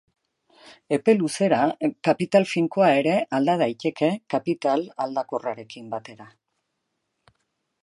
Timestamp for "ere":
3.03-3.13